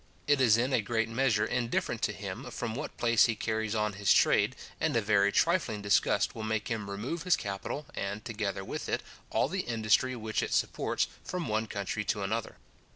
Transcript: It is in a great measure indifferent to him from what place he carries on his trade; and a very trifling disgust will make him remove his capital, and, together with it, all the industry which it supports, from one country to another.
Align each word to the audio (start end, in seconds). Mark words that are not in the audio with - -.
It 0.25 0.41
is 0.41 0.57
in 0.57 0.73
a 0.73 0.81
great 0.81 1.09
measure 1.09 1.45
indifferent 1.45 2.01
to 2.09 2.11
him 2.11 2.49
from 2.49 2.73
what 2.73 2.97
place 2.97 3.25
he 3.27 3.35
carries 3.35 3.75
on 3.75 3.93
his 3.93 4.11
trade; 4.11 4.55
and 4.79 4.95
a 4.95 4.99
very 4.99 5.31
trifling 5.31 5.83
disgust 5.83 6.33
will 6.33 6.41
make 6.41 6.69
him 6.69 6.89
remove 6.89 7.21
his 7.21 7.35
capital, 7.35 7.85
and, 7.93 8.25
together 8.25 8.63
with 8.65 8.89
it, 8.89 9.03
all 9.29 9.47
the 9.47 9.59
industry 9.59 10.15
which 10.15 10.41
it 10.41 10.53
supports, 10.53 11.07
from 11.23 11.47
one 11.47 11.67
country 11.67 12.03
to 12.05 12.23
another. 12.23 12.55